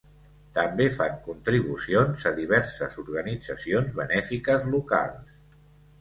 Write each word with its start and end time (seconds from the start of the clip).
També 0.53 0.87
fan 0.93 1.19
contribucions 1.27 2.25
a 2.31 2.33
diverses 2.39 2.99
organitzacions 3.05 3.95
benèfiques 4.03 4.67
locals. 4.77 5.37